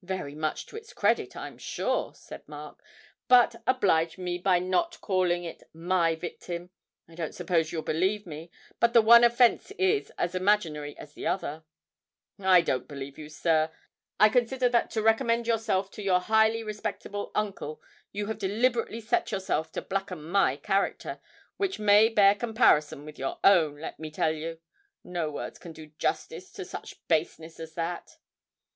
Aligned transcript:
'Very 0.00 0.36
much 0.36 0.66
to 0.66 0.76
its 0.76 0.92
credit, 0.92 1.34
I'm 1.34 1.58
sure,' 1.58 2.14
said 2.14 2.46
Mark. 2.48 2.80
'But 3.26 3.56
oblige 3.66 4.16
me 4.16 4.38
by 4.38 4.60
not 4.60 5.00
calling 5.00 5.42
it 5.42 5.64
my 5.72 6.14
victim. 6.14 6.70
I 7.08 7.16
don't 7.16 7.34
suppose 7.34 7.72
you'll 7.72 7.82
believe 7.82 8.28
me, 8.28 8.52
but 8.78 8.92
the 8.92 9.02
one 9.02 9.24
offence 9.24 9.72
is 9.72 10.12
as 10.18 10.36
imaginary 10.36 10.96
as 10.96 11.14
the 11.14 11.26
other.' 11.26 11.64
'I 12.40 12.60
don't 12.60 12.86
believe 12.86 13.18
you, 13.18 13.28
sir. 13.28 13.72
I 14.20 14.28
consider 14.28 14.68
that 14.68 14.88
to 14.92 15.02
recommend 15.02 15.48
yourself 15.48 15.90
to 15.94 16.00
your 16.04 16.20
highly 16.20 16.62
respectable 16.62 17.32
uncle, 17.34 17.82
you 18.12 18.26
have 18.26 18.38
deliberately 18.38 19.00
set 19.00 19.32
yourself 19.32 19.72
to 19.72 19.82
blacken 19.82 20.22
my 20.22 20.54
character, 20.58 21.18
which 21.56 21.80
may 21.80 22.08
bear 22.08 22.36
comparison 22.36 23.04
with 23.04 23.18
your 23.18 23.40
own, 23.42 23.80
let 23.80 23.98
me 23.98 24.12
tell 24.12 24.30
you. 24.32 24.60
No 25.02 25.28
words 25.32 25.58
can 25.58 25.72
do 25.72 25.86
justice 25.98 26.52
to 26.52 26.64
such 26.64 27.00
baseness 27.08 27.58
as 27.58 27.74
that!' 27.74 28.16